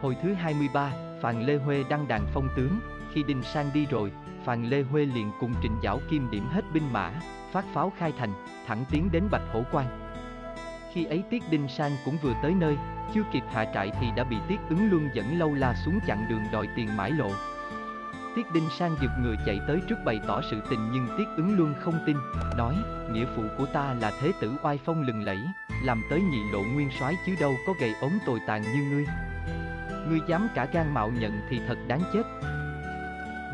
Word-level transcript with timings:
Hồi 0.00 0.16
thứ 0.22 0.32
23, 0.32 0.92
Phàn 1.20 1.42
Lê 1.42 1.56
Huê 1.56 1.84
đăng 1.90 2.08
đàn 2.08 2.26
phong 2.34 2.48
tướng, 2.56 2.80
khi 3.12 3.22
Đinh 3.22 3.42
Sang 3.42 3.70
đi 3.74 3.86
rồi, 3.86 4.12
Phàn 4.44 4.64
Lê 4.64 4.82
Huê 4.82 5.04
liền 5.04 5.30
cùng 5.40 5.54
trịnh 5.62 5.76
Giảo 5.82 6.00
Kim 6.10 6.30
điểm 6.30 6.46
hết 6.50 6.64
binh 6.72 6.92
mã, 6.92 7.10
phát 7.52 7.64
pháo 7.74 7.92
khai 7.98 8.12
thành, 8.18 8.32
thẳng 8.66 8.84
tiến 8.90 9.08
đến 9.12 9.22
Bạch 9.30 9.42
Hổ 9.52 9.62
Quan. 9.72 9.86
Khi 10.92 11.04
ấy 11.04 11.22
Tiết 11.30 11.42
Đinh 11.50 11.68
Sang 11.68 11.92
cũng 12.04 12.16
vừa 12.22 12.32
tới 12.42 12.54
nơi, 12.54 12.76
chưa 13.14 13.22
kịp 13.32 13.42
hạ 13.52 13.64
trại 13.74 13.90
thì 14.00 14.06
đã 14.16 14.24
bị 14.24 14.36
Tiết 14.48 14.60
Ứng 14.68 14.90
Luân 14.90 15.08
dẫn 15.14 15.38
lâu 15.38 15.54
la 15.54 15.74
xuống 15.84 15.98
chặn 16.06 16.26
đường 16.30 16.42
đòi 16.52 16.68
tiền 16.76 16.96
mãi 16.96 17.10
lộ. 17.10 17.30
Tiết 18.36 18.46
Đinh 18.54 18.68
Sang 18.78 18.96
giật 19.02 19.10
người 19.20 19.36
chạy 19.46 19.58
tới 19.68 19.80
trước 19.88 19.96
bày 20.04 20.20
tỏ 20.26 20.40
sự 20.50 20.60
tình 20.70 20.90
nhưng 20.92 21.08
Tiết 21.18 21.26
Ứng 21.36 21.58
Luân 21.58 21.74
không 21.80 21.98
tin, 22.06 22.16
nói, 22.56 22.74
nghĩa 23.12 23.26
phụ 23.36 23.42
của 23.58 23.66
ta 23.66 23.94
là 24.00 24.12
thế 24.20 24.32
tử 24.40 24.52
oai 24.62 24.78
phong 24.84 25.02
lừng 25.02 25.24
lẫy, 25.24 25.38
làm 25.84 26.02
tới 26.10 26.22
nhị 26.22 26.50
lộ 26.52 26.62
nguyên 26.62 26.90
soái 26.98 27.14
chứ 27.26 27.34
đâu 27.40 27.54
có 27.66 27.72
gầy 27.80 27.94
ốm 28.00 28.12
tồi 28.26 28.38
tàn 28.46 28.62
như 28.62 28.84
ngươi. 28.90 29.06
Ngươi 30.08 30.20
dám 30.26 30.48
cả 30.54 30.66
gan 30.72 30.94
mạo 30.94 31.10
nhận 31.10 31.40
thì 31.50 31.60
thật 31.68 31.78
đáng 31.88 32.02
chết. 32.12 32.22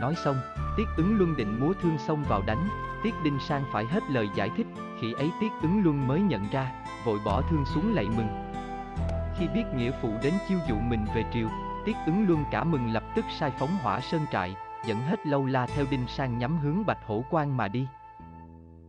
Nói 0.01 0.15
xong, 0.25 0.37
Tiết 0.77 0.85
ứng 0.97 1.19
luân 1.19 1.37
định 1.37 1.61
múa 1.61 1.73
thương 1.83 1.99
xông 1.99 2.25
vào 2.29 2.43
đánh, 2.47 2.69
Tiết 3.03 3.15
Đinh 3.25 3.39
Sang 3.49 3.65
phải 3.73 3.85
hết 3.85 4.03
lời 4.11 4.29
giải 4.35 4.51
thích, 4.57 4.67
khi 5.01 5.13
ấy 5.13 5.31
Tiết 5.41 5.53
ứng 5.63 5.83
luân 5.85 6.09
mới 6.09 6.21
nhận 6.21 6.51
ra, 6.53 6.73
vội 7.05 7.19
bỏ 7.25 7.43
thương 7.51 7.65
xuống 7.65 7.95
lạy 7.95 8.07
mừng. 8.17 8.53
Khi 9.39 9.49
biết 9.55 9.65
nghĩa 9.77 9.91
phụ 10.03 10.15
đến 10.23 10.35
chiêu 10.49 10.59
dụ 10.69 10.75
mình 10.75 11.05
về 11.15 11.25
triều, 11.33 11.49
Tiết 11.85 11.97
ứng 12.07 12.29
luân 12.29 12.45
cả 12.51 12.65
mừng 12.65 12.93
lập 12.93 13.03
tức 13.15 13.25
sai 13.39 13.53
phóng 13.59 13.77
hỏa 13.83 14.01
sơn 14.01 14.21
trại, 14.33 14.57
dẫn 14.87 15.01
hết 15.01 15.27
lâu 15.27 15.47
la 15.47 15.67
theo 15.67 15.85
Đinh 15.91 16.07
Sang 16.09 16.39
nhắm 16.39 16.59
hướng 16.59 16.87
Bạch 16.87 17.07
Hổ 17.07 17.25
Quan 17.31 17.57
mà 17.57 17.69
đi. 17.69 17.87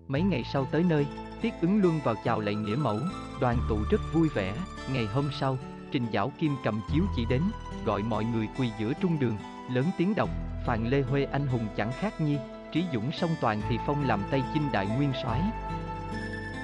Mấy 0.07 0.21
ngày 0.21 0.43
sau 0.43 0.65
tới 0.65 0.85
nơi, 0.89 1.07
Tiết 1.41 1.53
ứng 1.61 1.81
luân 1.81 1.99
vào 2.03 2.15
chào 2.23 2.39
lạy 2.39 2.55
nghĩa 2.55 2.75
mẫu, 2.75 2.99
đoàn 3.41 3.57
tụ 3.69 3.77
rất 3.91 4.01
vui 4.13 4.29
vẻ, 4.29 4.53
ngày 4.93 5.05
hôm 5.05 5.29
sau, 5.31 5.57
Trình 5.93 6.07
Giảo 6.13 6.31
Kim 6.39 6.55
cầm 6.63 6.81
chiếu 6.93 7.03
chỉ 7.15 7.25
đến, 7.25 7.41
gọi 7.85 8.03
mọi 8.03 8.25
người 8.25 8.47
quỳ 8.57 8.71
giữa 8.79 8.93
trung 9.01 9.19
đường, 9.19 9.37
lớn 9.73 9.85
tiếng 9.97 10.13
đọc, 10.15 10.29
Phàn 10.65 10.89
Lê 10.89 11.01
Huê 11.01 11.23
anh 11.23 11.47
hùng 11.47 11.67
chẳng 11.77 11.91
khác 11.99 12.21
nhi, 12.21 12.37
trí 12.71 12.83
dũng 12.93 13.11
song 13.11 13.35
toàn 13.41 13.61
thì 13.69 13.77
phong 13.87 14.07
làm 14.07 14.23
Tây 14.31 14.43
Chinh 14.53 14.71
đại 14.71 14.87
nguyên 14.87 15.11
soái. 15.23 15.41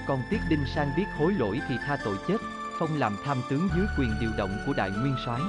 Còn 0.07 0.19
Tiết 0.29 0.37
Đinh 0.49 0.65
Sang 0.75 0.87
biết 0.97 1.05
hối 1.17 1.33
lỗi 1.33 1.59
thì 1.69 1.75
tha 1.87 1.97
tội 2.03 2.17
chết, 2.27 2.37
phong 2.79 2.99
làm 2.99 3.15
tham 3.25 3.37
tướng 3.49 3.69
dưới 3.75 3.85
quyền 3.97 4.11
điều 4.21 4.31
động 4.37 4.57
của 4.65 4.73
đại 4.73 4.91
nguyên 4.91 5.15
soái. 5.25 5.41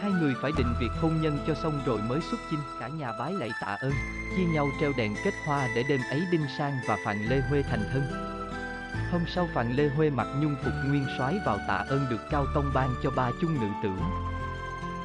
Hai 0.00 0.10
người 0.10 0.34
phải 0.42 0.52
định 0.58 0.74
việc 0.80 0.92
hôn 1.00 1.22
nhân 1.22 1.38
cho 1.46 1.54
xong 1.54 1.80
rồi 1.86 2.00
mới 2.02 2.20
xuất 2.30 2.40
chinh, 2.50 2.60
cả 2.80 2.88
nhà 2.88 3.12
bái 3.18 3.32
lạy 3.32 3.50
tạ 3.60 3.76
ơn, 3.80 3.92
chia 4.36 4.44
nhau 4.44 4.68
treo 4.80 4.92
đèn 4.96 5.14
kết 5.24 5.34
hoa 5.46 5.68
để 5.76 5.84
đêm 5.88 6.00
ấy 6.10 6.22
Đinh 6.32 6.46
Sang 6.58 6.78
và 6.88 6.96
Phàn 7.04 7.24
Lê 7.24 7.40
Huê 7.48 7.62
thành 7.62 7.84
thân. 7.92 8.37
Hôm 9.10 9.22
sau 9.26 9.48
Phàn 9.54 9.72
Lê 9.72 9.88
Huê 9.88 10.10
mặc 10.10 10.26
nhung 10.40 10.56
phục 10.64 10.72
nguyên 10.86 11.06
soái 11.18 11.38
vào 11.46 11.58
tạ 11.68 11.74
ơn 11.74 12.06
được 12.10 12.20
Cao 12.30 12.46
Tông 12.54 12.70
ban 12.74 12.94
cho 13.02 13.10
ba 13.10 13.30
chung 13.40 13.54
nữ 13.60 13.68
tử. 13.82 13.90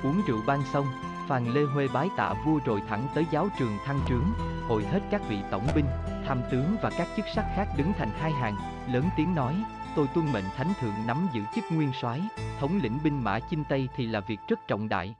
Uống 0.03 0.21
rượu 0.27 0.41
ban 0.47 0.63
xong, 0.73 0.85
Phàn 1.27 1.53
Lê 1.53 1.63
Huê 1.63 1.87
bái 1.87 2.09
tạ 2.17 2.33
vua 2.45 2.59
rồi 2.65 2.81
thẳng 2.87 3.07
tới 3.15 3.25
giáo 3.31 3.47
trường 3.59 3.77
thăng 3.85 3.99
trướng, 4.09 4.25
hội 4.67 4.83
hết 4.83 4.99
các 5.11 5.21
vị 5.29 5.37
tổng 5.51 5.67
binh, 5.75 5.85
tham 6.25 6.41
tướng 6.51 6.75
và 6.81 6.89
các 6.97 7.07
chức 7.17 7.25
sắc 7.35 7.45
khác 7.55 7.67
đứng 7.77 7.93
thành 7.97 8.09
hai 8.09 8.31
hàng, 8.31 8.55
lớn 8.93 9.09
tiếng 9.17 9.35
nói, 9.35 9.63
tôi 9.95 10.07
tuân 10.15 10.31
mệnh 10.33 10.45
thánh 10.55 10.73
thượng 10.81 11.07
nắm 11.07 11.27
giữ 11.33 11.41
chức 11.55 11.63
nguyên 11.71 11.91
soái, 12.01 12.21
thống 12.59 12.79
lĩnh 12.83 12.97
binh 13.03 13.23
mã 13.23 13.39
chinh 13.49 13.63
Tây 13.69 13.89
thì 13.95 14.07
là 14.07 14.19
việc 14.19 14.39
rất 14.49 14.59
trọng 14.67 14.89
đại. 14.89 15.15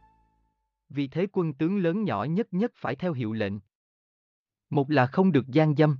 Vì 0.90 1.08
thế 1.08 1.28
quân 1.32 1.54
tướng 1.54 1.78
lớn 1.78 2.04
nhỏ 2.04 2.24
nhất 2.24 2.48
nhất 2.52 2.72
phải 2.76 2.96
theo 2.96 3.14
hiệu 3.14 3.34
lệnh. 3.34 3.54
Một 4.70 4.92
là 4.92 5.06
không 5.06 5.32
được 5.32 5.48
gian 5.48 5.76
dâm. 5.76 5.98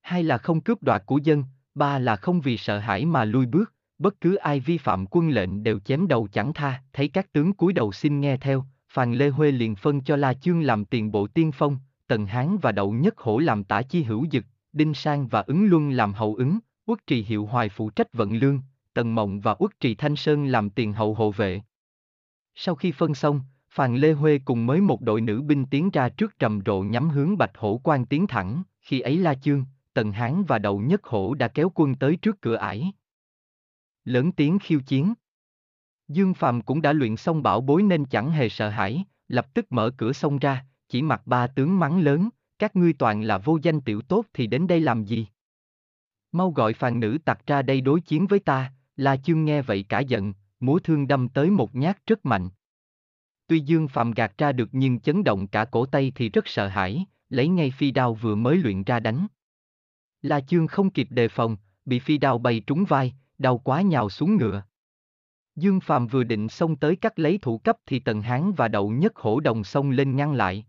Hai 0.00 0.22
là 0.22 0.38
không 0.38 0.60
cướp 0.60 0.82
đoạt 0.82 1.02
của 1.06 1.18
dân, 1.18 1.44
ba 1.78 1.98
là 1.98 2.16
không 2.16 2.40
vì 2.40 2.56
sợ 2.56 2.78
hãi 2.78 3.06
mà 3.06 3.24
lui 3.24 3.46
bước, 3.46 3.74
bất 3.98 4.20
cứ 4.20 4.34
ai 4.34 4.60
vi 4.60 4.78
phạm 4.78 5.06
quân 5.06 5.30
lệnh 5.30 5.62
đều 5.62 5.78
chém 5.78 6.08
đầu 6.08 6.28
chẳng 6.32 6.52
tha, 6.52 6.82
thấy 6.92 7.08
các 7.08 7.32
tướng 7.32 7.52
cúi 7.52 7.72
đầu 7.72 7.92
xin 7.92 8.20
nghe 8.20 8.36
theo, 8.36 8.64
Phàn 8.88 9.14
Lê 9.14 9.28
Huê 9.28 9.50
liền 9.50 9.76
phân 9.76 10.00
cho 10.00 10.16
La 10.16 10.34
Chương 10.34 10.62
làm 10.62 10.84
tiền 10.84 11.12
bộ 11.12 11.26
tiên 11.26 11.52
phong, 11.52 11.78
Tần 12.06 12.26
Hán 12.26 12.58
và 12.58 12.72
Đậu 12.72 12.92
Nhất 12.92 13.18
Hổ 13.18 13.38
làm 13.38 13.64
tả 13.64 13.82
chi 13.82 14.02
hữu 14.02 14.26
dực, 14.32 14.44
Đinh 14.72 14.94
Sang 14.94 15.28
và 15.28 15.40
Ứng 15.40 15.66
Luân 15.66 15.90
làm 15.90 16.14
hậu 16.14 16.34
ứng, 16.34 16.58
Uất 16.86 17.06
Trì 17.06 17.22
Hiệu 17.22 17.46
Hoài 17.46 17.68
phụ 17.68 17.90
trách 17.90 18.12
vận 18.12 18.32
lương, 18.32 18.60
Tần 18.94 19.14
Mộng 19.14 19.40
và 19.40 19.54
Uất 19.58 19.80
Trì 19.80 19.94
Thanh 19.94 20.16
Sơn 20.16 20.46
làm 20.46 20.70
tiền 20.70 20.92
hậu 20.92 21.14
hộ 21.14 21.30
vệ. 21.30 21.60
Sau 22.54 22.74
khi 22.74 22.92
phân 22.92 23.14
xong, 23.14 23.40
Phàn 23.70 23.96
Lê 23.96 24.12
Huê 24.12 24.38
cùng 24.44 24.66
mới 24.66 24.80
một 24.80 25.00
đội 25.00 25.20
nữ 25.20 25.42
binh 25.42 25.66
tiến 25.66 25.90
ra 25.90 26.08
trước 26.08 26.38
trầm 26.38 26.60
rộ 26.66 26.82
nhắm 26.82 27.08
hướng 27.08 27.38
Bạch 27.38 27.56
Hổ 27.56 27.80
quan 27.84 28.06
tiến 28.06 28.26
thẳng, 28.26 28.62
khi 28.80 29.00
ấy 29.00 29.18
La 29.18 29.34
Chương, 29.34 29.64
Tần 29.98 30.12
Hán 30.12 30.44
và 30.44 30.58
Đậu 30.58 30.80
Nhất 30.80 31.04
Hổ 31.04 31.34
đã 31.34 31.48
kéo 31.48 31.72
quân 31.74 31.94
tới 31.94 32.16
trước 32.16 32.40
cửa 32.40 32.54
ải. 32.54 32.92
Lớn 34.04 34.32
tiếng 34.32 34.58
khiêu 34.58 34.80
chiến. 34.80 35.14
Dương 36.08 36.34
Phàm 36.34 36.62
cũng 36.62 36.82
đã 36.82 36.92
luyện 36.92 37.16
xong 37.16 37.42
bảo 37.42 37.60
bối 37.60 37.82
nên 37.82 38.04
chẳng 38.04 38.30
hề 38.30 38.48
sợ 38.48 38.68
hãi, 38.68 39.04
lập 39.28 39.54
tức 39.54 39.72
mở 39.72 39.90
cửa 39.96 40.12
xông 40.12 40.38
ra, 40.38 40.66
chỉ 40.88 41.02
mặc 41.02 41.22
ba 41.26 41.46
tướng 41.46 41.78
mắng 41.78 42.00
lớn, 42.00 42.28
các 42.58 42.76
ngươi 42.76 42.92
toàn 42.92 43.22
là 43.22 43.38
vô 43.38 43.58
danh 43.62 43.80
tiểu 43.80 44.00
tốt 44.00 44.26
thì 44.32 44.46
đến 44.46 44.66
đây 44.66 44.80
làm 44.80 45.04
gì? 45.04 45.26
Mau 46.32 46.50
gọi 46.50 46.72
phàn 46.72 47.00
nữ 47.00 47.18
tặc 47.24 47.46
ra 47.46 47.62
đây 47.62 47.80
đối 47.80 48.00
chiến 48.00 48.26
với 48.26 48.40
ta, 48.40 48.72
La 48.96 49.16
Chương 49.16 49.44
nghe 49.44 49.62
vậy 49.62 49.84
cả 49.88 50.00
giận, 50.00 50.32
múa 50.60 50.78
thương 50.78 51.08
đâm 51.08 51.28
tới 51.28 51.50
một 51.50 51.74
nhát 51.74 52.06
rất 52.06 52.26
mạnh. 52.26 52.48
Tuy 53.46 53.60
Dương 53.60 53.88
Phạm 53.88 54.10
gạt 54.10 54.38
ra 54.38 54.52
được 54.52 54.68
nhưng 54.72 55.00
chấn 55.00 55.24
động 55.24 55.46
cả 55.46 55.64
cổ 55.64 55.86
tay 55.86 56.12
thì 56.14 56.28
rất 56.28 56.48
sợ 56.48 56.68
hãi, 56.68 57.06
lấy 57.28 57.48
ngay 57.48 57.70
phi 57.70 57.90
đao 57.90 58.14
vừa 58.14 58.34
mới 58.34 58.56
luyện 58.56 58.84
ra 58.84 59.00
đánh. 59.00 59.26
La 60.22 60.40
Chương 60.40 60.66
không 60.66 60.90
kịp 60.90 61.08
đề 61.10 61.28
phòng, 61.28 61.56
bị 61.84 61.98
phi 61.98 62.18
đao 62.18 62.38
bay 62.38 62.62
trúng 62.66 62.84
vai, 62.84 63.14
đau 63.38 63.58
quá 63.58 63.82
nhào 63.82 64.10
xuống 64.10 64.36
ngựa. 64.36 64.62
Dương 65.56 65.80
Phàm 65.80 66.06
vừa 66.06 66.24
định 66.24 66.48
xông 66.48 66.76
tới 66.76 66.96
cắt 66.96 67.18
lấy 67.18 67.38
thủ 67.38 67.58
cấp 67.58 67.76
thì 67.86 67.98
Tần 67.98 68.22
Hán 68.22 68.52
và 68.52 68.68
Đậu 68.68 68.90
Nhất 68.90 69.16
Hổ 69.16 69.40
đồng 69.40 69.64
xông 69.64 69.90
lên 69.90 70.16
ngăn 70.16 70.32
lại. 70.34 70.66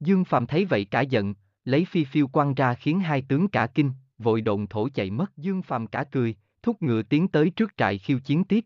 Dương 0.00 0.24
Phàm 0.24 0.46
thấy 0.46 0.64
vậy 0.64 0.84
cả 0.84 1.00
giận, 1.00 1.34
lấy 1.64 1.84
phi 1.84 2.04
phiêu 2.04 2.28
quăng 2.28 2.54
ra 2.54 2.74
khiến 2.74 3.00
hai 3.00 3.22
tướng 3.22 3.48
cả 3.48 3.66
kinh, 3.66 3.92
vội 4.18 4.40
độn 4.40 4.66
thổ 4.66 4.88
chạy 4.88 5.10
mất. 5.10 5.36
Dương 5.36 5.62
Phàm 5.62 5.86
cả 5.86 6.04
cười, 6.12 6.34
thúc 6.62 6.82
ngựa 6.82 7.02
tiến 7.02 7.28
tới 7.28 7.50
trước 7.50 7.76
trại 7.76 7.98
khiêu 7.98 8.20
chiến 8.20 8.44
tiếp. 8.44 8.64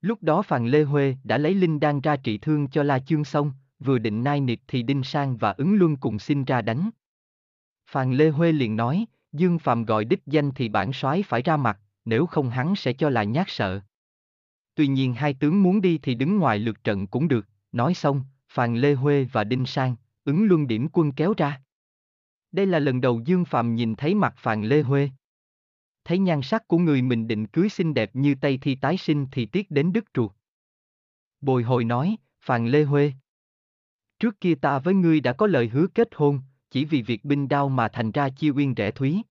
Lúc 0.00 0.22
đó 0.22 0.42
Phàn 0.42 0.66
Lê 0.66 0.82
Huê 0.82 1.16
đã 1.24 1.38
lấy 1.38 1.54
linh 1.54 1.80
đan 1.80 2.00
ra 2.00 2.16
trị 2.16 2.38
thương 2.38 2.68
cho 2.68 2.82
La 2.82 2.98
Chương 2.98 3.24
xong, 3.24 3.52
vừa 3.78 3.98
định 3.98 4.24
nai 4.24 4.40
nịt 4.40 4.60
thì 4.68 4.82
Đinh 4.82 5.02
Sang 5.02 5.36
và 5.36 5.50
ứng 5.52 5.74
luân 5.74 5.96
cùng 5.96 6.18
xin 6.18 6.44
ra 6.44 6.62
đánh. 6.62 6.90
Phàn 7.92 8.12
Lê 8.12 8.28
Huê 8.28 8.52
liền 8.52 8.76
nói, 8.76 9.06
Dương 9.32 9.58
Phàm 9.58 9.84
gọi 9.84 10.04
đích 10.04 10.26
danh 10.26 10.50
thì 10.54 10.68
bản 10.68 10.92
soái 10.92 11.22
phải 11.22 11.42
ra 11.42 11.56
mặt, 11.56 11.80
nếu 12.04 12.26
không 12.26 12.50
hắn 12.50 12.76
sẽ 12.76 12.92
cho 12.92 13.10
là 13.10 13.24
nhát 13.24 13.46
sợ. 13.48 13.80
Tuy 14.74 14.86
nhiên 14.86 15.14
hai 15.14 15.34
tướng 15.34 15.62
muốn 15.62 15.80
đi 15.80 15.98
thì 15.98 16.14
đứng 16.14 16.38
ngoài 16.38 16.58
lượt 16.58 16.84
trận 16.84 17.06
cũng 17.06 17.28
được, 17.28 17.48
nói 17.72 17.94
xong, 17.94 18.24
Phàn 18.48 18.76
Lê 18.76 18.94
Huê 18.94 19.24
và 19.24 19.44
Đinh 19.44 19.66
Sang, 19.66 19.96
ứng 20.24 20.44
luân 20.44 20.66
điểm 20.66 20.88
quân 20.92 21.12
kéo 21.12 21.34
ra. 21.36 21.62
Đây 22.52 22.66
là 22.66 22.78
lần 22.78 23.00
đầu 23.00 23.20
Dương 23.24 23.44
Phạm 23.44 23.74
nhìn 23.74 23.94
thấy 23.94 24.14
mặt 24.14 24.34
Phàn 24.36 24.62
Lê 24.62 24.82
Huê. 24.82 25.10
Thấy 26.04 26.18
nhan 26.18 26.42
sắc 26.42 26.68
của 26.68 26.78
người 26.78 27.02
mình 27.02 27.28
định 27.28 27.46
cưới 27.46 27.68
xinh 27.68 27.94
đẹp 27.94 28.10
như 28.16 28.34
Tây 28.34 28.58
Thi 28.62 28.74
tái 28.74 28.96
sinh 28.96 29.26
thì 29.32 29.46
tiếc 29.46 29.70
đến 29.70 29.92
đứt 29.92 30.04
ruột. 30.14 30.32
Bồi 31.40 31.62
hồi 31.62 31.84
nói, 31.84 32.16
Phàn 32.40 32.68
Lê 32.68 32.84
Huê. 32.84 33.12
Trước 34.18 34.40
kia 34.40 34.54
ta 34.54 34.78
với 34.78 34.94
ngươi 34.94 35.20
đã 35.20 35.32
có 35.32 35.46
lời 35.46 35.68
hứa 35.68 35.86
kết 35.86 36.08
hôn, 36.14 36.40
chỉ 36.72 36.84
vì 36.84 37.02
việc 37.02 37.24
binh 37.24 37.48
đao 37.48 37.68
mà 37.68 37.88
thành 37.88 38.12
ra 38.12 38.28
chia 38.28 38.50
uyên 38.50 38.74
rẻ 38.76 38.90
thúy. 38.90 39.22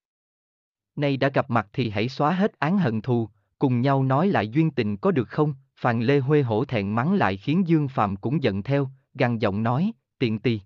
Nay 0.95 1.17
đã 1.17 1.29
gặp 1.29 1.49
mặt 1.49 1.67
thì 1.73 1.89
hãy 1.89 2.09
xóa 2.09 2.31
hết 2.31 2.59
án 2.59 2.77
hận 2.77 3.01
thù, 3.01 3.29
cùng 3.59 3.81
nhau 3.81 4.03
nói 4.03 4.27
lại 4.27 4.49
duyên 4.49 4.71
tình 4.71 4.97
có 4.97 5.11
được 5.11 5.29
không? 5.29 5.53
Phàn 5.75 6.01
Lê 6.01 6.19
Huê 6.19 6.41
hổ 6.41 6.65
thẹn 6.65 6.95
mắng 6.95 7.13
lại 7.13 7.37
khiến 7.37 7.67
Dương 7.67 7.87
Phạm 7.87 8.15
cũng 8.15 8.43
giận 8.43 8.63
theo, 8.63 8.89
gằn 9.13 9.39
giọng 9.39 9.63
nói, 9.63 9.91
tiện 10.19 10.39
tì. 10.39 10.61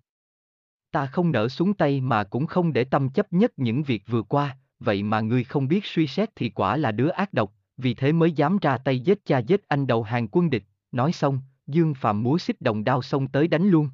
Ta 0.92 1.06
không 1.06 1.32
nỡ 1.32 1.50
xuống 1.50 1.74
tay 1.74 2.02
mà 2.02 2.24
cũng 2.24 2.48
không 2.48 2.74
để 2.74 2.84
tâm 2.84 3.10
chấp 3.10 3.34
nhất 3.34 3.54
những 3.58 3.84
việc 3.84 4.04
vừa 4.08 4.22
qua, 4.22 4.58
vậy 4.80 5.04
mà 5.04 5.22
ngươi 5.22 5.44
không 5.44 5.68
biết 5.68 5.86
suy 5.86 6.08
xét 6.08 6.30
thì 6.36 6.50
quả 6.50 6.78
là 6.78 6.92
đứa 6.92 7.10
ác 7.10 7.34
độc, 7.34 7.54
vì 7.78 7.94
thế 7.94 8.12
mới 8.12 8.32
dám 8.32 8.58
ra 8.62 8.78
tay 8.78 9.00
giết 9.00 9.26
cha 9.26 9.40
giết 9.40 9.68
anh 9.68 9.88
đầu 9.88 10.04
hàng 10.04 10.28
quân 10.32 10.50
địch. 10.50 10.64
Nói 10.92 11.12
xong, 11.12 11.40
Dương 11.68 11.94
Phạm 11.94 12.24
múa 12.24 12.38
xích 12.38 12.62
đồng 12.62 12.84
đao 12.84 13.02
xông 13.02 13.28
tới 13.28 13.48
đánh 13.48 13.70
luôn. 13.70 13.90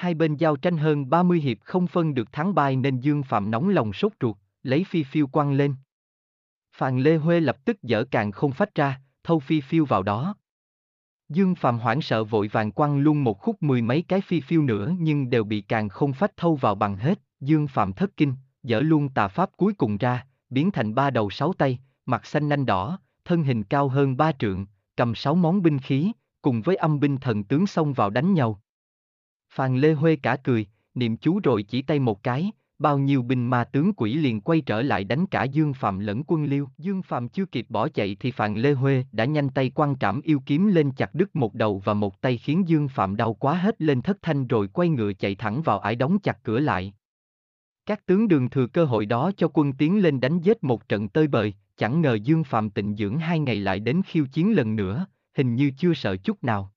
Hai 0.00 0.14
bên 0.14 0.36
giao 0.36 0.56
tranh 0.56 0.76
hơn 0.76 1.10
30 1.10 1.40
hiệp 1.40 1.56
không 1.64 1.86
phân 1.86 2.14
được 2.14 2.32
thắng 2.32 2.54
bại 2.54 2.76
nên 2.76 3.00
Dương 3.00 3.22
Phạm 3.22 3.50
nóng 3.50 3.68
lòng 3.68 3.92
sốt 3.92 4.12
ruột, 4.20 4.36
lấy 4.62 4.84
phi 4.84 5.02
phiêu 5.02 5.26
quăng 5.26 5.52
lên. 5.52 5.74
Phàn 6.76 6.98
Lê 6.98 7.16
Huê 7.16 7.40
lập 7.40 7.64
tức 7.64 7.82
dở 7.82 8.04
càng 8.10 8.32
không 8.32 8.52
phát 8.52 8.74
ra, 8.74 9.00
thâu 9.24 9.40
phi 9.40 9.60
phiêu 9.60 9.84
vào 9.84 10.02
đó. 10.02 10.34
Dương 11.28 11.54
phạm 11.54 11.78
hoảng 11.78 12.00
sợ 12.00 12.24
vội 12.24 12.48
vàng 12.48 12.72
quăng 12.72 12.98
luôn 12.98 13.24
một 13.24 13.38
khúc 13.38 13.62
mười 13.62 13.82
mấy 13.82 14.02
cái 14.08 14.20
phi 14.20 14.40
phiêu 14.40 14.62
nữa 14.62 14.92
nhưng 14.98 15.30
đều 15.30 15.44
bị 15.44 15.60
càng 15.60 15.88
không 15.88 16.12
phách 16.12 16.36
thâu 16.36 16.56
vào 16.56 16.74
bằng 16.74 16.96
hết. 16.96 17.20
Dương 17.40 17.66
phạm 17.68 17.92
thất 17.92 18.16
kinh, 18.16 18.34
dở 18.62 18.80
luôn 18.80 19.08
tà 19.08 19.28
pháp 19.28 19.50
cuối 19.56 19.72
cùng 19.72 19.96
ra, 19.96 20.26
biến 20.50 20.70
thành 20.70 20.94
ba 20.94 21.10
đầu 21.10 21.30
sáu 21.30 21.52
tay, 21.52 21.78
mặt 22.06 22.26
xanh 22.26 22.48
nanh 22.48 22.66
đỏ, 22.66 22.98
thân 23.24 23.42
hình 23.42 23.64
cao 23.64 23.88
hơn 23.88 24.16
ba 24.16 24.32
trượng, 24.32 24.66
cầm 24.96 25.14
sáu 25.14 25.34
món 25.34 25.62
binh 25.62 25.78
khí, 25.78 26.12
cùng 26.42 26.62
với 26.62 26.76
âm 26.76 27.00
binh 27.00 27.16
thần 27.16 27.44
tướng 27.44 27.66
xông 27.66 27.92
vào 27.92 28.10
đánh 28.10 28.34
nhau. 28.34 28.60
Phàn 29.50 29.76
Lê 29.76 29.92
Huê 29.92 30.16
cả 30.16 30.36
cười, 30.36 30.66
niệm 30.94 31.16
chú 31.16 31.40
rồi 31.40 31.62
chỉ 31.62 31.82
tay 31.82 31.98
một 31.98 32.22
cái, 32.22 32.52
bao 32.78 32.98
nhiêu 32.98 33.22
binh 33.22 33.46
ma 33.46 33.64
tướng 33.64 33.92
quỷ 33.92 34.14
liền 34.14 34.40
quay 34.40 34.60
trở 34.60 34.82
lại 34.82 35.04
đánh 35.04 35.26
cả 35.26 35.44
Dương 35.44 35.74
Phạm 35.74 35.98
lẫn 35.98 36.22
quân 36.26 36.44
Liêu. 36.44 36.68
Dương 36.78 37.02
Phạm 37.02 37.28
chưa 37.28 37.46
kịp 37.46 37.66
bỏ 37.68 37.88
chạy 37.88 38.16
thì 38.20 38.30
Phàn 38.30 38.54
Lê 38.54 38.72
Huê 38.72 39.04
đã 39.12 39.24
nhanh 39.24 39.48
tay 39.48 39.70
quăng 39.70 39.98
trảm 39.98 40.20
yêu 40.20 40.42
kiếm 40.46 40.66
lên 40.66 40.92
chặt 40.92 41.14
đứt 41.14 41.36
một 41.36 41.54
đầu 41.54 41.82
và 41.84 41.94
một 41.94 42.20
tay 42.20 42.38
khiến 42.38 42.68
Dương 42.68 42.88
Phạm 42.88 43.16
đau 43.16 43.34
quá 43.34 43.54
hết 43.54 43.82
lên 43.82 44.02
thất 44.02 44.18
thanh 44.22 44.46
rồi 44.46 44.68
quay 44.68 44.88
ngựa 44.88 45.12
chạy 45.12 45.34
thẳng 45.34 45.62
vào 45.62 45.78
ải 45.78 45.96
đóng 45.96 46.18
chặt 46.18 46.38
cửa 46.42 46.60
lại. 46.60 46.94
Các 47.86 48.06
tướng 48.06 48.28
đường 48.28 48.50
thừa 48.50 48.66
cơ 48.66 48.84
hội 48.84 49.06
đó 49.06 49.30
cho 49.36 49.48
quân 49.54 49.72
tiến 49.72 50.02
lên 50.02 50.20
đánh 50.20 50.40
giết 50.40 50.64
một 50.64 50.88
trận 50.88 51.08
tơi 51.08 51.26
bời, 51.26 51.54
chẳng 51.76 52.00
ngờ 52.00 52.14
Dương 52.14 52.44
Phạm 52.44 52.70
tịnh 52.70 52.96
dưỡng 52.96 53.18
hai 53.18 53.38
ngày 53.38 53.56
lại 53.56 53.80
đến 53.80 54.02
khiêu 54.06 54.26
chiến 54.32 54.52
lần 54.52 54.76
nữa, 54.76 55.06
hình 55.34 55.54
như 55.54 55.70
chưa 55.78 55.94
sợ 55.94 56.16
chút 56.16 56.44
nào. 56.44 56.72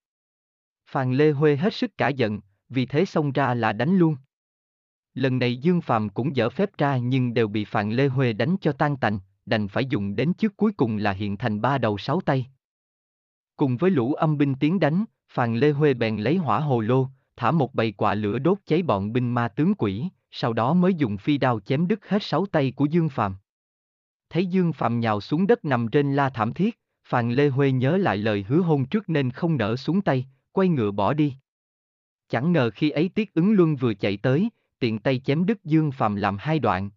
Phàn 0.86 1.12
Lê 1.12 1.30
Huê 1.30 1.56
hết 1.56 1.74
sức 1.74 1.98
cả 1.98 2.08
giận, 2.08 2.40
vì 2.68 2.86
thế 2.86 3.04
xông 3.04 3.32
ra 3.32 3.54
là 3.54 3.72
đánh 3.72 3.96
luôn. 3.98 4.16
Lần 5.14 5.38
này 5.38 5.56
Dương 5.56 5.80
Phạm 5.80 6.08
cũng 6.08 6.36
dở 6.36 6.50
phép 6.50 6.70
ra 6.78 6.96
nhưng 6.96 7.34
đều 7.34 7.48
bị 7.48 7.64
Phàn 7.64 7.90
Lê 7.90 8.08
Huê 8.08 8.32
đánh 8.32 8.56
cho 8.60 8.72
tan 8.72 8.96
tành, 8.96 9.18
đành 9.46 9.68
phải 9.68 9.86
dùng 9.86 10.16
đến 10.16 10.34
trước 10.34 10.56
cuối 10.56 10.72
cùng 10.72 10.96
là 10.96 11.12
hiện 11.12 11.36
thành 11.36 11.60
ba 11.60 11.78
đầu 11.78 11.98
sáu 11.98 12.20
tay. 12.20 12.46
Cùng 13.56 13.76
với 13.76 13.90
lũ 13.90 14.14
âm 14.14 14.38
binh 14.38 14.54
tiến 14.54 14.80
đánh, 14.80 15.04
Phàn 15.28 15.56
Lê 15.56 15.70
Huê 15.70 15.94
bèn 15.94 16.16
lấy 16.16 16.36
hỏa 16.36 16.60
hồ 16.60 16.80
lô, 16.80 17.08
thả 17.36 17.50
một 17.50 17.74
bầy 17.74 17.92
quả 17.92 18.14
lửa 18.14 18.38
đốt 18.38 18.58
cháy 18.66 18.82
bọn 18.82 19.12
binh 19.12 19.34
ma 19.34 19.48
tướng 19.48 19.74
quỷ, 19.74 20.08
sau 20.30 20.52
đó 20.52 20.74
mới 20.74 20.94
dùng 20.94 21.16
phi 21.16 21.38
đao 21.38 21.60
chém 21.60 21.88
đứt 21.88 22.08
hết 22.08 22.22
sáu 22.22 22.46
tay 22.46 22.72
của 22.76 22.84
Dương 22.84 23.08
Phạm. 23.08 23.36
Thấy 24.30 24.46
Dương 24.46 24.72
Phạm 24.72 25.00
nhào 25.00 25.20
xuống 25.20 25.46
đất 25.46 25.64
nằm 25.64 25.88
trên 25.88 26.16
la 26.16 26.30
thảm 26.30 26.52
thiết, 26.52 26.78
Phàn 27.08 27.32
Lê 27.32 27.48
Huê 27.48 27.72
nhớ 27.72 27.96
lại 27.96 28.16
lời 28.16 28.44
hứa 28.48 28.60
hôn 28.60 28.86
trước 28.86 29.08
nên 29.08 29.30
không 29.30 29.56
nở 29.56 29.76
xuống 29.76 30.02
tay, 30.02 30.26
quay 30.52 30.68
ngựa 30.68 30.90
bỏ 30.90 31.12
đi. 31.12 31.34
Chẳng 32.28 32.52
ngờ 32.52 32.70
khi 32.74 32.90
ấy 32.90 33.08
Tiết 33.08 33.34
ứng 33.34 33.52
luân 33.52 33.76
vừa 33.76 33.94
chạy 33.94 34.16
tới, 34.16 34.48
tiện 34.78 34.98
tay 34.98 35.20
chém 35.24 35.46
đứt 35.46 35.64
Dương 35.64 35.92
Phạm 35.92 36.16
làm 36.16 36.36
hai 36.40 36.58
đoạn. 36.58 36.90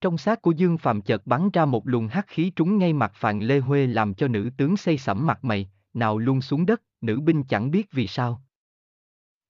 Trong 0.00 0.18
xác 0.18 0.42
của 0.42 0.50
Dương 0.50 0.78
Phạm 0.78 1.02
chợt 1.02 1.26
bắn 1.26 1.50
ra 1.50 1.64
một 1.64 1.88
luồng 1.88 2.08
hắc 2.08 2.26
khí 2.28 2.52
trúng 2.56 2.78
ngay 2.78 2.92
mặt 2.92 3.12
Phàn 3.14 3.40
Lê 3.40 3.58
Huê 3.58 3.86
làm 3.86 4.14
cho 4.14 4.28
nữ 4.28 4.50
tướng 4.56 4.76
xây 4.76 4.98
sẩm 4.98 5.26
mặt 5.26 5.44
mày, 5.44 5.70
nào 5.94 6.18
luôn 6.18 6.42
xuống 6.42 6.66
đất, 6.66 6.82
nữ 7.00 7.20
binh 7.20 7.44
chẳng 7.44 7.70
biết 7.70 7.92
vì 7.92 8.06
sao. 8.06 8.42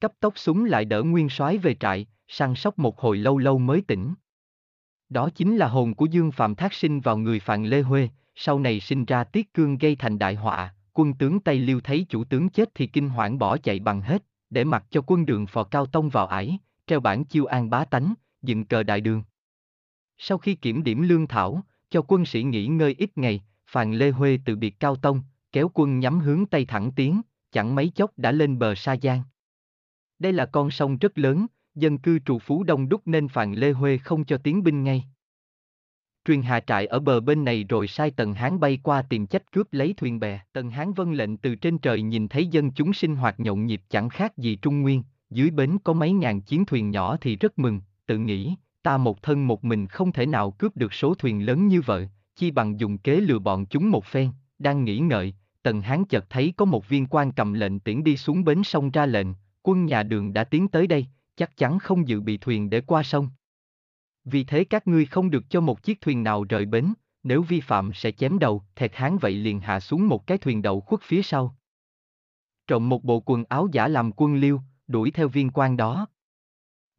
Cấp 0.01 0.13
tốc 0.21 0.33
súng 0.37 0.65
lại 0.65 0.85
đỡ 0.85 1.03
nguyên 1.03 1.29
soái 1.29 1.59
về 1.59 1.75
trại, 1.75 2.07
săn 2.29 2.55
sóc 2.55 2.79
một 2.79 3.01
hồi 3.01 3.17
lâu 3.17 3.39
lâu 3.39 3.59
mới 3.59 3.83
tỉnh. 3.87 4.15
Đó 5.09 5.29
chính 5.35 5.57
là 5.57 5.69
hồn 5.69 5.95
của 5.95 6.07
Dương 6.07 6.33
Phạm 6.33 6.55
thác 6.55 6.73
sinh 6.75 7.01
vào 7.01 7.17
người 7.19 7.41
Phàn 7.41 7.65
Lê 7.65 7.83
Huê, 7.83 8.09
sau 8.35 8.59
này 8.59 8.81
sinh 8.81 9.05
ra 9.05 9.25
tiết 9.25 9.55
cương 9.55 9.79
gây 9.79 9.97
thành 9.97 10.19
đại 10.19 10.35
họa, 10.35 10.75
quân 10.93 11.15
tướng 11.15 11.41
Tây 11.41 11.59
Liêu 11.59 11.81
thấy 11.81 12.07
chủ 12.09 12.25
tướng 12.25 12.49
chết 12.49 12.71
thì 12.75 12.87
kinh 12.87 13.09
hoảng 13.09 13.39
bỏ 13.39 13.57
chạy 13.57 13.81
bằng 13.81 14.01
hết, 14.01 14.23
để 14.51 14.65
mặc 14.65 14.85
cho 14.91 15.03
quân 15.07 15.27
đường 15.27 15.47
phò 15.47 15.65
cao 15.65 15.87
tông 15.87 16.09
vào 16.09 16.27
ải, 16.27 16.59
treo 16.87 17.01
bản 17.01 17.25
chiêu 17.25 17.45
an 17.45 17.71
bá 17.71 17.85
tánh, 17.85 18.15
dựng 18.43 18.65
cờ 18.65 18.83
đại 18.83 19.01
đường. 19.01 19.23
Sau 20.19 20.39
khi 20.39 20.55
kiểm 20.55 20.85
điểm 20.85 21.03
lương 21.03 21.27
thảo, 21.27 21.65
cho 21.91 22.03
quân 22.09 22.25
sĩ 22.25 22.43
nghỉ 22.43 22.67
ngơi 22.67 22.95
ít 22.99 23.19
ngày, 23.19 23.43
Phàn 23.67 23.93
Lê 23.93 24.11
Huê 24.11 24.39
từ 24.45 24.57
biệt 24.57 24.81
Cao 24.81 24.97
Tông, 24.97 25.23
kéo 25.53 25.71
quân 25.75 25.99
nhắm 25.99 26.21
hướng 26.21 26.47
Tây 26.47 26.65
thẳng 26.65 26.93
tiến, 26.97 27.21
chẳng 27.53 27.75
mấy 27.75 27.89
chốc 27.89 28.11
đã 28.17 28.33
lên 28.33 28.59
bờ 28.59 28.75
Sa 28.75 28.97
Giang. 29.03 29.23
Đây 30.19 30.33
là 30.33 30.47
con 30.47 30.71
sông 30.71 30.99
rất 30.99 31.19
lớn, 31.19 31.47
dân 31.75 31.99
cư 31.99 32.19
trù 32.19 32.39
phú 32.39 32.63
đông 32.63 32.89
đúc 32.89 33.03
nên 33.05 33.29
Phàn 33.29 33.55
Lê 33.55 33.73
Huê 33.73 33.99
không 33.99 34.25
cho 34.25 34.39
tiến 34.39 34.63
binh 34.63 34.85
ngay. 34.85 35.05
Truyền 36.25 36.43
hạ 36.43 36.61
trại 36.61 36.87
ở 36.87 37.01
bờ 37.01 37.21
bên 37.21 37.45
này 37.45 37.65
rồi 37.69 37.87
sai 37.87 38.11
Tần 38.11 38.35
Hán 38.35 38.61
bay 38.61 38.79
qua 38.83 39.03
tìm 39.03 39.27
cách 39.27 39.53
cướp 39.53 39.73
lấy 39.73 39.95
thuyền 39.97 40.21
bè. 40.21 40.41
Tần 40.53 40.71
Hán 40.71 40.93
vân 40.93 41.15
lệnh 41.15 41.37
từ 41.37 41.55
trên 41.55 41.79
trời 41.79 42.03
nhìn 42.03 42.29
thấy 42.29 42.47
dân 42.47 42.71
chúng 42.71 42.93
sinh 42.93 43.17
hoạt 43.17 43.41
nhộn 43.41 43.67
nhịp 43.67 43.83
chẳng 43.91 44.09
khác 44.09 44.39
gì 44.39 44.57
Trung 44.57 44.81
Nguyên, 44.81 45.03
dưới 45.31 45.51
bến 45.51 45.79
có 45.85 45.93
mấy 45.93 46.13
ngàn 46.13 46.41
chiến 46.41 46.65
thuyền 46.65 46.91
nhỏ 46.91 47.17
thì 47.21 47.37
rất 47.37 47.59
mừng, 47.59 47.81
tự 48.07 48.19
nghĩ, 48.19 48.55
ta 48.83 48.97
một 48.97 49.23
thân 49.23 49.47
một 49.47 49.65
mình 49.65 49.87
không 49.87 50.13
thể 50.13 50.27
nào 50.27 50.51
cướp 50.51 50.77
được 50.77 50.95
số 50.95 51.15
thuyền 51.15 51.47
lớn 51.47 51.69
như 51.69 51.81
vậy, 51.81 52.11
chi 52.37 52.51
bằng 52.51 52.81
dùng 52.81 52.99
kế 52.99 53.21
lừa 53.21 53.39
bọn 53.39 53.67
chúng 53.67 53.91
một 53.91 54.05
phen, 54.05 54.31
đang 54.59 54.85
nghĩ 54.85 54.99
ngợi, 54.99 55.35
Tần 55.63 55.83
Hán 55.83 56.05
chợt 56.05 56.31
thấy 56.31 56.53
có 56.57 56.65
một 56.65 56.89
viên 56.89 57.07
quan 57.07 57.33
cầm 57.33 57.53
lệnh 57.53 57.81
tiễn 57.81 58.05
đi 58.05 58.17
xuống 58.17 58.45
bến 58.45 58.63
sông 58.65 58.91
ra 58.91 59.07
lệnh, 59.07 59.27
quân 59.63 59.87
nhà 59.87 60.03
đường 60.03 60.33
đã 60.33 60.45
tiến 60.45 60.69
tới 60.69 60.87
đây, 60.87 61.07
chắc 61.37 61.57
chắn 61.57 61.79
không 61.79 62.09
dự 62.09 62.21
bị 62.21 62.37
thuyền 62.37 62.71
để 62.71 62.81
qua 62.81 63.03
sông. 63.03 63.29
Vì 64.25 64.45
thế 64.45 64.65
các 64.65 64.87
ngươi 64.87 65.07
không 65.07 65.31
được 65.31 65.51
cho 65.51 65.61
một 65.61 65.83
chiếc 65.83 66.01
thuyền 66.01 66.23
nào 66.23 66.45
rời 66.45 66.67
bến, 66.67 66.95
nếu 67.23 67.43
vi 67.43 67.61
phạm 67.61 67.93
sẽ 67.93 68.13
chém 68.13 68.39
đầu, 68.39 68.63
thẹt 68.77 68.97
hán 68.97 69.19
vậy 69.19 69.33
liền 69.33 69.61
hạ 69.61 69.81
xuống 69.81 70.09
một 70.09 70.27
cái 70.27 70.39
thuyền 70.39 70.63
đậu 70.63 70.81
khuất 70.81 71.01
phía 71.03 71.23
sau. 71.23 71.57
Trộm 72.67 72.89
một 72.89 73.05
bộ 73.05 73.21
quần 73.21 73.45
áo 73.49 73.69
giả 73.73 73.89
làm 73.89 74.13
quân 74.17 74.35
liêu, 74.35 74.61
đuổi 74.87 75.11
theo 75.11 75.29
viên 75.29 75.51
quan 75.51 75.77
đó. 75.77 76.07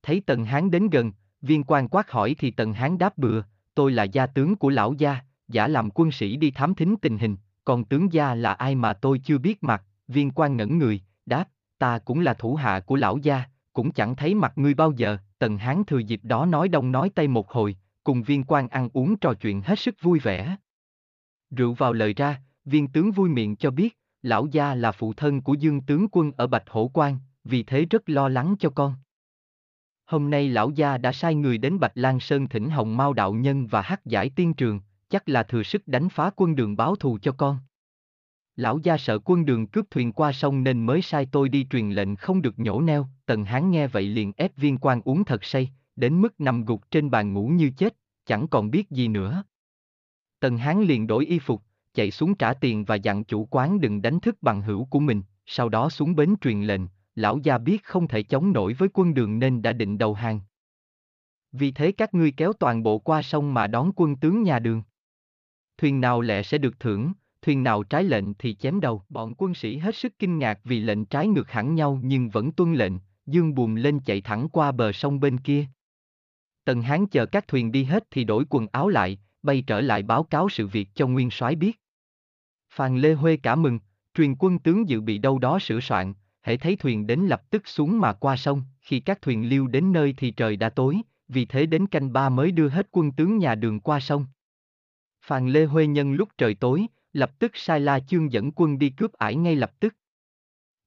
Thấy 0.04 0.22
Tần 0.26 0.46
Hán 0.46 0.72
đến 0.72 0.90
gần, 0.90 1.12
viên 1.42 1.64
quan 1.64 1.88
quát 1.88 2.12
hỏi 2.12 2.36
thì 2.40 2.52
Tần 2.52 2.74
Hán 2.74 2.98
đáp 2.98 3.18
bừa, 3.18 3.42
tôi 3.76 3.92
là 3.92 4.04
gia 4.04 4.26
tướng 4.26 4.56
của 4.56 4.70
lão 4.70 4.94
gia, 4.94 5.20
giả 5.48 5.68
làm 5.68 5.90
quân 5.90 6.12
sĩ 6.12 6.36
đi 6.36 6.52
thám 6.52 6.76
thính 6.76 6.96
tình 7.02 7.18
hình, 7.18 7.38
còn 7.66 7.84
tướng 7.84 8.14
gia 8.14 8.36
là 8.36 8.54
ai 8.54 8.76
mà 8.76 8.94
tôi 8.94 9.20
chưa 9.20 9.38
biết 9.38 9.64
mặt, 9.64 9.84
viên 10.08 10.32
quan 10.32 10.58
ngẩn 10.58 10.78
người, 10.78 11.02
đáp, 11.26 11.46
ta 11.78 12.00
cũng 12.00 12.20
là 12.20 12.34
thủ 12.34 12.56
hạ 12.56 12.80
của 12.80 12.96
lão 12.96 13.18
gia, 13.18 13.44
cũng 13.74 13.92
chẳng 13.92 14.16
thấy 14.16 14.36
mặt 14.36 14.54
ngươi 14.56 14.74
bao 14.74 14.92
giờ, 14.92 15.18
Tần 15.42 15.58
Hán 15.58 15.84
thừa 15.88 15.98
dịp 15.98 16.20
đó 16.24 16.46
nói 16.46 16.70
đông 16.70 16.92
nói 16.92 17.12
tây 17.16 17.28
một 17.28 17.52
hồi, 17.52 17.76
cùng 18.04 18.24
viên 18.24 18.44
quan 18.44 18.68
ăn 18.68 18.90
uống 18.94 19.18
trò 19.18 19.34
chuyện 19.34 19.62
hết 19.62 19.80
sức 19.80 19.96
vui 20.02 20.20
vẻ. 20.20 20.56
Rượu 21.50 21.74
vào 21.74 21.94
lời 21.94 22.14
ra, 22.14 22.42
viên 22.66 22.88
tướng 22.88 23.12
vui 23.12 23.30
miệng 23.30 23.56
cho 23.56 23.72
biết, 23.72 23.98
lão 24.22 24.46
gia 24.46 24.76
là 24.76 24.92
phụ 24.92 25.14
thân 25.14 25.42
của 25.42 25.54
dương 25.54 25.82
tướng 25.82 26.08
quân 26.12 26.32
ở 26.38 26.48
Bạch 26.48 26.64
Hổ 26.68 26.92
Quan, 26.94 27.18
vì 27.44 27.64
thế 27.64 27.86
rất 27.86 28.10
lo 28.10 28.30
lắng 28.30 28.56
cho 28.60 28.70
con. 28.70 28.96
Hôm 30.06 30.30
nay 30.30 30.50
lão 30.50 30.70
gia 30.70 30.98
đã 30.98 31.12
sai 31.12 31.36
người 31.36 31.58
đến 31.58 31.80
Bạch 31.80 31.92
Lan 31.96 32.20
Sơn 32.20 32.48
thỉnh 32.48 32.70
Hồng 32.70 32.98
Mao 32.98 33.14
đạo 33.14 33.34
nhân 33.34 33.68
và 33.68 33.82
hắc 33.82 34.06
giải 34.06 34.32
tiên 34.36 34.54
trường, 34.54 34.80
chắc 35.10 35.30
là 35.30 35.44
thừa 35.44 35.64
sức 35.64 35.88
đánh 35.88 36.10
phá 36.10 36.32
quân 36.36 36.56
đường 36.56 36.76
báo 36.76 36.96
thù 36.96 37.20
cho 37.22 37.32
con. 37.32 37.58
Lão 38.62 38.80
gia 38.84 38.98
sợ 38.98 39.20
quân 39.26 39.46
đường 39.46 39.68
cướp 39.68 39.86
thuyền 39.92 40.12
qua 40.12 40.32
sông 40.32 40.64
nên 40.64 40.86
mới 40.86 41.02
sai 41.02 41.28
tôi 41.32 41.50
đi 41.50 41.68
truyền 41.70 41.90
lệnh 41.90 42.16
không 42.16 42.42
được 42.42 42.60
nhổ 42.60 42.82
neo, 42.82 43.08
tần 43.26 43.46
hán 43.46 43.72
nghe 43.72 43.88
vậy 43.88 44.04
liền 44.04 44.32
ép 44.38 44.58
viên 44.58 44.78
quan 44.78 45.02
uống 45.06 45.26
thật 45.26 45.44
say, 45.44 45.72
đến 45.96 46.22
mức 46.22 46.40
nằm 46.42 46.66
gục 46.66 46.92
trên 46.92 47.12
bàn 47.12 47.34
ngủ 47.34 47.48
như 47.48 47.72
chết, 47.78 47.96
chẳng 48.26 48.48
còn 48.48 48.72
biết 48.72 48.90
gì 48.90 49.08
nữa. 49.08 49.44
Tần 50.40 50.58
hán 50.58 50.82
liền 50.82 51.08
đổi 51.08 51.26
y 51.26 51.40
phục, 51.40 51.62
chạy 51.94 52.12
xuống 52.12 52.36
trả 52.36 52.54
tiền 52.54 52.86
và 52.86 52.96
dặn 52.96 53.24
chủ 53.24 53.48
quán 53.52 53.82
đừng 53.82 54.02
đánh 54.02 54.20
thức 54.20 54.38
bằng 54.42 54.62
hữu 54.62 54.86
của 54.86 55.00
mình, 55.00 55.22
sau 55.46 55.70
đó 55.70 55.90
xuống 55.90 56.16
bến 56.16 56.36
truyền 56.42 56.62
lệnh, 56.62 56.82
lão 57.16 57.38
gia 57.38 57.58
biết 57.58 57.84
không 57.84 58.08
thể 58.08 58.24
chống 58.24 58.54
nổi 58.54 58.74
với 58.74 58.90
quân 58.94 59.14
đường 59.14 59.40
nên 59.40 59.62
đã 59.62 59.74
định 59.74 59.98
đầu 59.98 60.14
hàng. 60.14 60.40
Vì 61.52 61.72
thế 61.72 61.92
các 61.92 62.14
ngươi 62.14 62.32
kéo 62.32 62.54
toàn 62.54 62.84
bộ 62.84 63.00
qua 63.00 63.22
sông 63.22 63.54
mà 63.54 63.68
đón 63.68 63.92
quân 63.96 64.16
tướng 64.16 64.44
nhà 64.44 64.60
đường. 64.60 64.84
Thuyền 65.78 66.02
nào 66.02 66.22
lẹ 66.22 66.44
sẽ 66.44 66.58
được 66.58 66.80
thưởng, 66.80 67.14
thuyền 67.42 67.64
nào 67.64 67.84
trái 67.84 68.04
lệnh 68.04 68.34
thì 68.34 68.54
chém 68.54 68.80
đầu. 68.80 69.04
Bọn 69.10 69.34
quân 69.38 69.54
sĩ 69.54 69.78
hết 69.78 69.96
sức 69.96 70.20
kinh 70.20 70.40
ngạc 70.40 70.60
vì 70.64 70.80
lệnh 70.80 71.06
trái 71.06 71.28
ngược 71.28 71.52
hẳn 71.52 71.76
nhau 71.76 72.00
nhưng 72.04 72.30
vẫn 72.30 72.52
tuân 72.52 72.74
lệnh, 72.74 72.94
dương 73.26 73.56
buồm 73.56 73.76
lên 73.76 74.00
chạy 74.00 74.22
thẳng 74.22 74.50
qua 74.50 74.72
bờ 74.72 74.92
sông 74.92 75.20
bên 75.20 75.38
kia. 75.38 75.66
Tần 76.66 76.82
Hán 76.82 77.08
chờ 77.08 77.26
các 77.26 77.48
thuyền 77.48 77.72
đi 77.72 77.84
hết 77.84 78.04
thì 78.12 78.24
đổi 78.24 78.46
quần 78.50 78.68
áo 78.72 78.90
lại, 78.90 79.20
bay 79.44 79.64
trở 79.68 79.82
lại 79.82 80.04
báo 80.04 80.24
cáo 80.24 80.50
sự 80.50 80.68
việc 80.68 80.90
cho 80.96 81.08
nguyên 81.08 81.32
soái 81.32 81.56
biết. 81.56 81.80
Phàn 82.74 82.98
Lê 82.98 83.14
Huê 83.14 83.38
cả 83.38 83.56
mừng, 83.56 83.80
truyền 84.14 84.36
quân 84.40 84.60
tướng 84.60 84.90
dự 84.90 85.02
bị 85.02 85.18
đâu 85.18 85.40
đó 85.40 85.60
sửa 85.60 85.80
soạn, 85.80 86.14
Hễ 86.44 86.58
thấy 86.58 86.76
thuyền 86.76 87.08
đến 87.08 87.20
lập 87.20 87.50
tức 87.50 87.68
xuống 87.68 88.00
mà 88.00 88.14
qua 88.14 88.38
sông, 88.38 88.64
khi 88.82 89.00
các 89.00 89.22
thuyền 89.22 89.50
lưu 89.50 89.68
đến 89.68 89.92
nơi 89.92 90.14
thì 90.18 90.32
trời 90.32 90.56
đã 90.56 90.70
tối, 90.70 91.02
vì 91.28 91.46
thế 91.46 91.66
đến 91.66 91.88
canh 91.88 92.14
ba 92.14 92.30
mới 92.30 92.52
đưa 92.52 92.70
hết 92.70 92.88
quân 92.92 93.12
tướng 93.12 93.38
nhà 93.38 93.56
đường 93.56 93.80
qua 93.80 94.00
sông. 94.00 94.26
Phàn 95.26 95.50
Lê 95.50 95.66
Huê 95.66 95.88
nhân 95.88 96.14
lúc 96.14 96.30
trời 96.38 96.56
tối, 96.56 96.86
lập 97.14 97.40
tức 97.40 97.52
sai 97.56 97.80
La 97.80 98.00
Chương 98.00 98.32
dẫn 98.32 98.52
quân 98.52 98.80
đi 98.80 98.90
cướp 98.90 99.14
ải 99.14 99.36
ngay 99.36 99.56
lập 99.56 99.72
tức. 99.80 99.96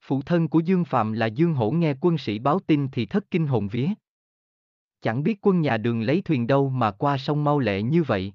Phụ 0.01 0.23
thân 0.23 0.49
của 0.49 0.61
Dương 0.61 0.85
Phạm 0.85 1.13
là 1.13 1.27
Dương 1.27 1.55
Hổ 1.55 1.71
nghe 1.71 1.95
quân 2.01 2.19
sĩ 2.19 2.39
báo 2.39 2.59
tin 2.67 2.89
thì 2.93 3.07
thất 3.07 3.31
kinh 3.31 3.47
hồn 3.47 3.69
vía. 3.69 3.89
Chẳng 5.01 5.23
biết 5.23 5.39
quân 5.43 5.61
nhà 5.61 5.77
đường 5.77 6.03
lấy 6.03 6.23
thuyền 6.23 6.47
đâu 6.47 6.69
mà 6.69 6.91
qua 6.91 7.19
sông 7.19 7.45
mau 7.45 7.59
lẹ 7.59 7.83
như 7.83 8.03
vậy. 8.03 8.33